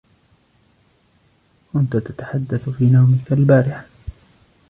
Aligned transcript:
كنت 1.73 1.97
تتحدث 1.97 2.69
في 2.69 2.85
نومك 2.85 3.31
البارحة. 3.31 3.85